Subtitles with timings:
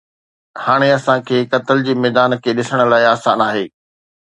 [0.63, 3.65] هاڻي اسان کي قتل جي ميدان کي ڏسڻ لاء آسان آهي